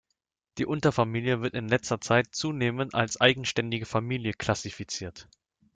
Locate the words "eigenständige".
3.21-3.85